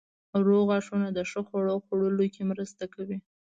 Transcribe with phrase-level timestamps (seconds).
[0.45, 3.17] روغ غاښونه د ښه خوړو خوړلو کې مرسته کوي.